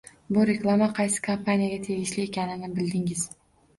[0.37, 3.27] Bu reklama qaysi kompaniyaga tegishli ekanini bildingiz.